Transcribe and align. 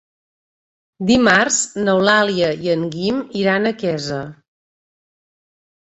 Dimarts 1.09 1.59
n'Eulàlia 1.83 2.49
i 2.69 2.73
en 2.77 2.89
Guim 2.97 3.23
iran 3.43 3.69
a 3.73 3.77
Quesa. 3.85 4.21